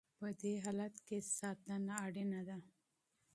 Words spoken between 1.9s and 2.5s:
ضروري